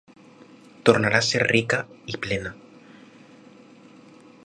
Tornarà 0.89 1.19
a 1.19 1.27
ser 1.27 1.43
rica 1.51 1.81
i 2.15 2.19
plena. 2.27 2.57